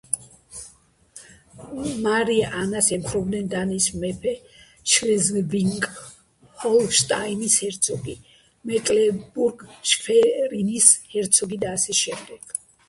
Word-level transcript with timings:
მარია 2.05 2.47
ანას 2.61 2.87
ემხრობოდნენ 2.97 3.51
დანიის 3.51 3.85
მეფე, 4.03 4.31
შლეზვიგ-ჰოლშტაინის 4.93 7.57
ჰერცოგი, 7.65 8.15
მეკლენბურგ-შვერინის 8.71 10.89
ჰერცოგი 11.17 11.61
და 11.65 11.75
ასე 11.81 11.99
შემდეგ. 12.01 12.57